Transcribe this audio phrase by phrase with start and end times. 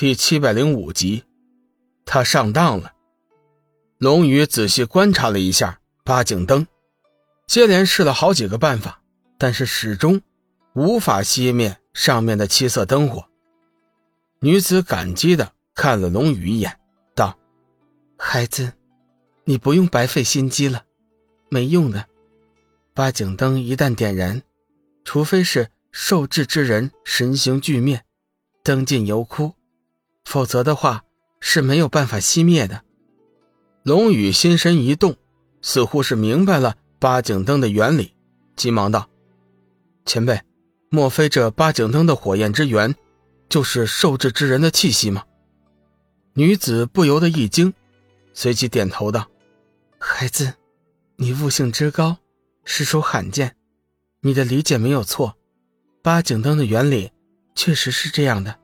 [0.00, 1.24] 第七百零五集，
[2.04, 2.92] 他上当了。
[3.98, 6.68] 龙宇仔细观察了一下八景灯，
[7.48, 9.02] 接连试了好几个办法，
[9.38, 10.22] 但是始终
[10.72, 13.24] 无法熄灭上面的七色灯火。
[14.38, 16.78] 女子感激的看了龙宇一眼，
[17.16, 17.36] 道
[18.16, 18.72] ：“孩子，
[19.42, 20.84] 你不用白费心机了，
[21.48, 22.06] 没用的。
[22.94, 24.40] 八景灯一旦点燃，
[25.02, 28.04] 除非是受制之人神形俱灭，
[28.62, 29.54] 灯尽油枯。”
[30.28, 31.04] 否则的话
[31.40, 32.82] 是没有办法熄灭的。
[33.82, 35.16] 龙宇心神一动，
[35.62, 38.12] 似乎是明白了八景灯的原理，
[38.54, 39.08] 急忙道
[40.04, 40.42] ：“前辈，
[40.90, 42.94] 莫非这八景灯的火焰之源，
[43.48, 45.24] 就是受制之人的气息吗？”
[46.36, 47.72] 女子不由得一惊，
[48.34, 49.30] 随即点头道
[49.98, 50.52] ：“孩子，
[51.16, 52.18] 你悟性之高，
[52.66, 53.56] 实属罕见。
[54.20, 55.38] 你的理解没有错，
[56.02, 57.12] 八景灯的原理
[57.54, 58.58] 确实是这样的。”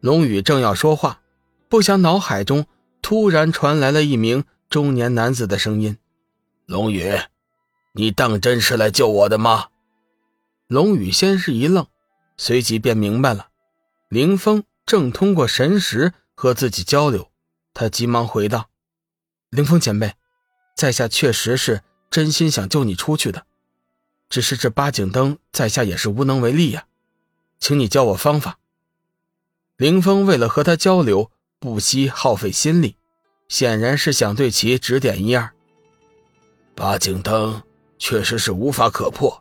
[0.00, 1.22] 龙宇正要说话，
[1.68, 2.66] 不想脑海中
[3.02, 5.98] 突然传来了一名中年男子的声音
[6.66, 7.18] ：“龙宇，
[7.94, 9.68] 你当真是来救我的吗？”
[10.68, 11.86] 龙宇先是一愣，
[12.36, 13.48] 随即便明白了，
[14.08, 17.30] 林峰正通过神识和自己交流。
[17.74, 18.68] 他急忙回道
[19.50, 20.14] ：“林峰前辈，
[20.76, 23.46] 在下确实是真心想救你出去的，
[24.28, 26.86] 只是这八景灯，在下也是无能为力呀，
[27.58, 28.58] 请你教我方法。”
[29.78, 32.96] 凌峰为了和他交流，不惜耗费心力，
[33.46, 35.52] 显然是想对其指点一二。
[36.74, 37.62] 八景灯
[37.96, 39.40] 确实是无法可破，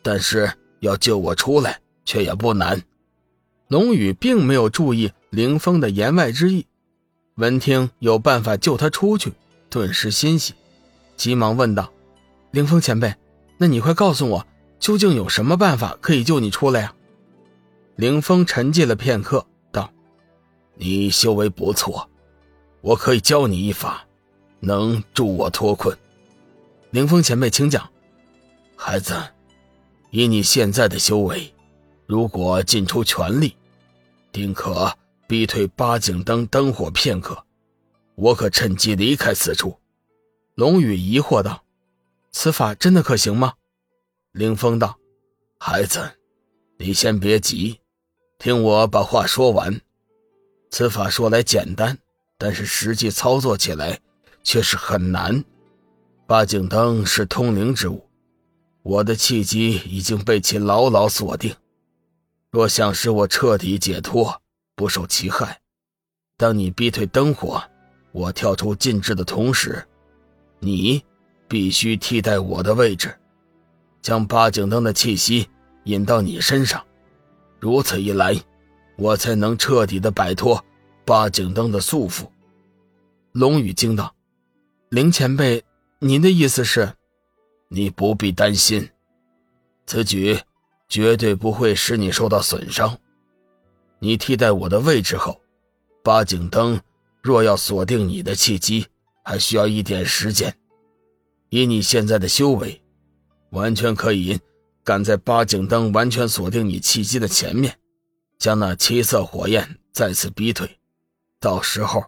[0.00, 0.50] 但是
[0.80, 2.82] 要救我出来却也不难。
[3.68, 6.66] 龙宇并没有注意凌峰的言外之意，
[7.34, 9.34] 闻听有办法救他出去，
[9.68, 10.54] 顿时欣喜，
[11.18, 11.92] 急忙问道
[12.52, 13.14] ：“凌峰前辈，
[13.58, 14.46] 那你快告诉我，
[14.80, 16.94] 究竟有什么办法可以救你出来呀？”
[17.96, 19.92] 凌风沉寂了片刻，道
[20.74, 22.08] ：“你修为不错，
[22.80, 24.06] 我可以教你一法，
[24.60, 25.96] 能助我脱困。”
[26.90, 27.88] 凌风前辈，请讲。
[28.74, 29.14] 孩子，
[30.10, 31.54] 以你现在的修为，
[32.06, 33.56] 如果尽出全力，
[34.32, 37.44] 定可逼退八景灯灯火片刻。
[38.14, 39.78] 我可趁机离开此处。
[40.54, 41.62] 龙宇疑惑道
[42.32, 43.54] ：“此法真的可行吗？”
[44.32, 44.98] 凌风道
[45.60, 46.18] ：“孩子，
[46.78, 47.78] 你先别急。”
[48.42, 49.80] 听我把话说完，
[50.68, 51.96] 此法说来简单，
[52.36, 54.00] 但是实际操作起来
[54.42, 55.44] 却是很难。
[56.26, 58.04] 八景灯是通灵之物，
[58.82, 61.54] 我的气机已经被其牢牢锁定。
[62.50, 64.42] 若想使我彻底解脱，
[64.74, 65.60] 不受其害，
[66.36, 67.62] 当你逼退灯火，
[68.10, 69.86] 我跳出禁制的同时，
[70.58, 71.00] 你
[71.46, 73.16] 必须替代我的位置，
[74.02, 75.48] 将八景灯的气息
[75.84, 76.84] 引到你身上。
[77.62, 78.34] 如此一来，
[78.96, 80.64] 我才能彻底的摆脱
[81.04, 82.26] 八景灯的束缚。
[83.30, 84.12] 龙宇惊道
[84.90, 85.62] ：“林前辈，
[86.00, 86.92] 您的意思是？
[87.68, 88.90] 你不必担心，
[89.86, 90.40] 此举
[90.88, 92.98] 绝对不会使你受到损伤。
[94.00, 95.40] 你替代我的位置后，
[96.02, 96.80] 八景灯
[97.22, 98.88] 若要锁定你的契机，
[99.22, 100.52] 还需要一点时间。
[101.50, 102.82] 以你现在的修为，
[103.50, 104.36] 完全可以。”
[104.84, 107.78] 赶在八景灯完全锁定你气机的前面，
[108.38, 110.78] 将那七色火焰再次逼退，
[111.38, 112.04] 到时候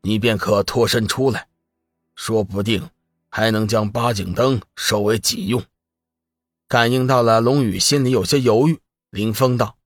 [0.00, 1.46] 你便可脱身出来，
[2.14, 2.88] 说不定
[3.28, 5.62] 还能将八景灯收为己用。
[6.66, 8.80] 感应到了龙宇心里有些犹豫，
[9.10, 9.76] 林峰道：“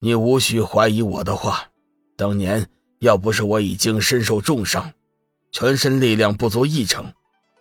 [0.00, 1.68] 你无需怀疑我的话，
[2.16, 4.92] 当年要不是我已经身受重伤，
[5.52, 7.12] 全身力量不足一成，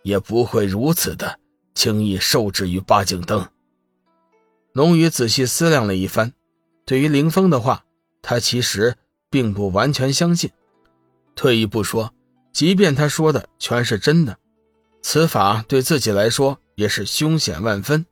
[0.03, 1.37] 也不会如此的
[1.75, 3.45] 轻易受制于八景灯。”
[4.73, 6.33] 龙宇仔细思量了一番，
[6.85, 7.85] 对于林峰的话，
[8.21, 8.95] 他其实
[9.29, 10.51] 并不完全相信。
[11.35, 12.13] 退一步说，
[12.53, 14.37] 即便他说的全是真的，
[15.01, 18.05] 此法对自己来说也是凶险万分。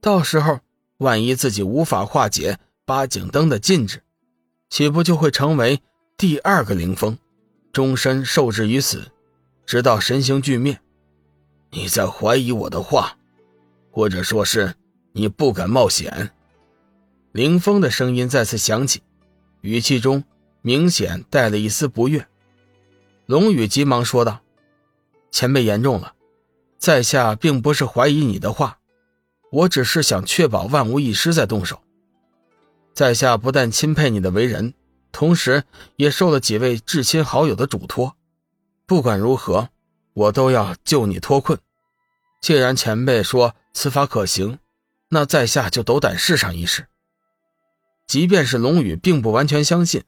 [0.00, 0.60] 到时候，
[0.98, 4.02] 万一自己无法化解八景灯的禁制，
[4.68, 5.80] 岂不就会成为
[6.16, 7.16] 第二个林峰，
[7.72, 9.10] 终身受制于此，
[9.64, 10.78] 直到神形俱灭？
[11.70, 13.16] 你在怀疑我的话，
[13.90, 14.74] 或者说是？
[15.18, 16.30] 你不敢冒险？
[17.32, 19.02] 凌风的声音再次响起，
[19.62, 20.22] 语气中
[20.62, 22.24] 明显带了一丝不悦。
[23.26, 24.40] 龙宇急忙说道
[25.32, 26.14] ：“前辈言重了，
[26.78, 28.78] 在下并不是怀疑你的话，
[29.50, 31.82] 我只是想确保万无一失再动手。
[32.94, 34.72] 在下不但钦佩你的为人，
[35.10, 35.64] 同时
[35.96, 38.14] 也受了几位至亲好友的嘱托，
[38.86, 39.68] 不管如何，
[40.12, 41.58] 我都要救你脱困。
[42.40, 44.60] 既然前辈说此法可行。”
[45.08, 46.86] 那在下就斗胆试上一试。
[48.06, 50.04] 即便是龙宇并不完全相信，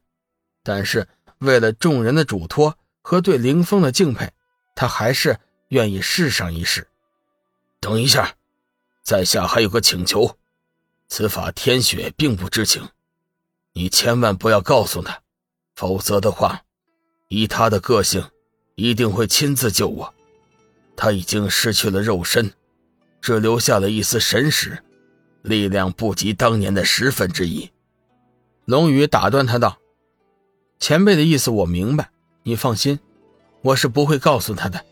[0.63, 1.09] 但是
[1.39, 4.31] 为了众人的嘱托和对凌风的敬佩，
[4.75, 5.39] 他还是
[5.69, 6.89] 愿意试上一试。
[7.79, 8.37] 等一下，
[9.03, 10.39] 在下还有个请求，
[11.09, 12.89] 此法天雪并不知情，
[13.73, 15.23] 你千万不要告诉他，
[15.75, 16.63] 否则的话，
[17.29, 18.31] 以他的个性，
[18.77, 20.15] 一定会亲自救我。
[20.97, 22.53] 他已经失去了肉身，
[23.21, 24.83] 只留下了一丝神识，
[25.43, 27.71] 力量不及当年的十分之一。
[28.65, 29.79] 龙宇打断他道
[30.79, 32.11] ：“前辈的意思我明白，
[32.43, 32.99] 你放心，
[33.63, 34.85] 我是不会告诉他的。”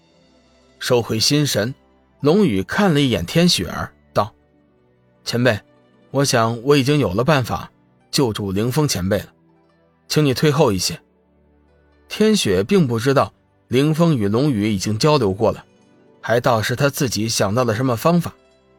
[0.79, 1.75] 收回心神。
[2.21, 4.35] 龙宇看了一眼天雪儿，道
[5.25, 5.61] ：“前辈，
[6.11, 7.71] 我想我已经有了办法
[8.11, 9.33] 救助凌风前辈了，
[10.09, 11.01] 请你退后一些。”
[12.09, 13.33] 天雪并不知道
[13.69, 15.65] 凌风与龙宇已经交流过了，
[16.21, 18.35] 还道是他自己想到了什么方法，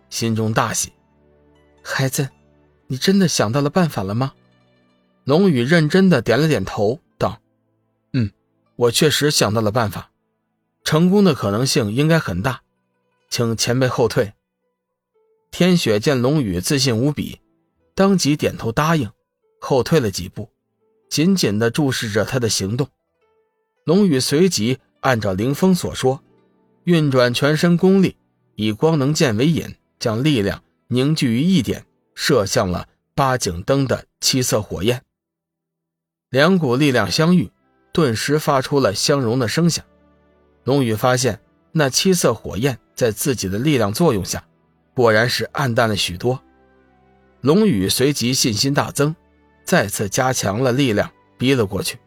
[0.10, 0.92] 心中大喜。
[1.81, 2.29] 孩子，
[2.87, 4.33] 你真的想到了办法了吗？
[5.23, 7.39] 龙宇认真的点了点头，道
[8.13, 8.31] ：“嗯，
[8.75, 10.11] 我确实想到了办法，
[10.83, 12.61] 成功的可能性应该很大。”
[13.29, 14.33] 请前辈后退。
[15.51, 17.39] 天雪见龙宇自信无比，
[17.93, 19.11] 当即点头答应，
[19.59, 20.49] 后退了几步，
[21.09, 22.87] 紧紧的注视着他的行动。
[23.83, 26.23] 龙宇随即按照凌风所说，
[26.85, 28.15] 运转全身功力，
[28.55, 35.03] 以光能剑为引，将力量凝聚于一点，射向了八景灯的七色火焰。
[36.30, 37.51] 两股力量相遇，
[37.94, 39.86] 顿时发出了相融的声响。
[40.63, 41.39] 龙宇发现
[41.71, 42.77] 那七色火焰。
[43.00, 44.44] 在自己的力量作用下，
[44.94, 46.44] 果然是暗淡了许多。
[47.39, 49.15] 龙宇随即信心大增，
[49.63, 51.97] 再次加强了力量，逼了过去。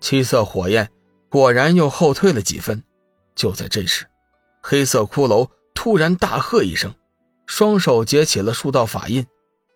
[0.00, 0.88] 七色火焰
[1.28, 2.84] 果然又后退了几分。
[3.34, 4.06] 就在这时，
[4.62, 6.94] 黑色骷髅突然大喝一声，
[7.48, 9.26] 双手结起了数道法印，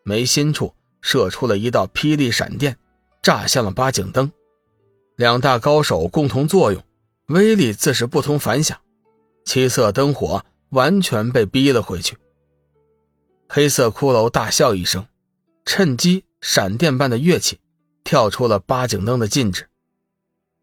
[0.05, 2.79] 眉心处射出了一道霹雳闪电，
[3.21, 4.31] 炸向了八景灯。
[5.17, 6.81] 两大高手共同作用，
[7.27, 8.79] 威力自是不同凡响。
[9.45, 10.45] 七色灯火。
[10.73, 12.17] 完全被逼了回去。
[13.47, 15.07] 黑色骷髅大笑一声，
[15.67, 17.61] 趁机闪电般的跃起，
[18.05, 19.69] 跳出了八景灯的禁制。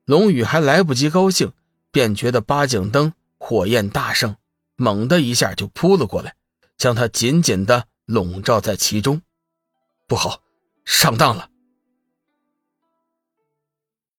[0.06, 1.54] 龙宇还来不及高兴，
[1.92, 4.36] 便觉得八景灯火焰大盛，
[4.78, 6.34] 猛的一下就扑了过来，
[6.80, 9.22] 将他紧紧的笼罩在其中。
[10.08, 10.42] 不好，
[10.86, 11.49] 上当了！